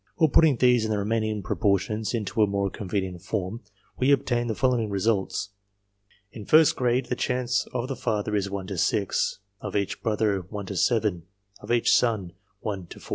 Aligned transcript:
Or, 0.17 0.27
putting 0.31 0.55
these 0.57 0.83
and 0.83 0.91
the 0.91 0.97
remaining 0.97 1.43
proportions 1.43 2.15
into 2.15 2.41
a 2.41 2.47
more 2.47 2.71
convenient 2.71 3.21
form, 3.21 3.61
we 3.99 4.11
obtain 4.11 4.47
the 4.47 4.55
following 4.55 4.89
results. 4.89 5.49
In 6.31 6.43
first 6.43 6.75
grade: 6.75 7.05
the 7.05 7.15
chance 7.15 7.67
of 7.71 7.87
the 7.87 7.95
father 7.95 8.35
is 8.35 8.49
1 8.49 8.65
to 8.65 8.79
6; 8.79 9.39
of 9.59 9.75
each 9.75 10.01
brother, 10.01 10.39
1 10.41 10.65
to 10.65 10.75
7; 10.75 11.21
of 11.59 11.71
each 11.71 11.93
son, 11.95 12.33
1 12.61 12.87
to 12.87 12.99
4. 12.99 13.09